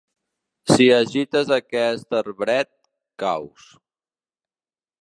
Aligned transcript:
Si 0.71 0.87
agites 0.99 1.51
aquest 1.57 2.17
arbret, 2.21 2.73
caus. 3.27 3.71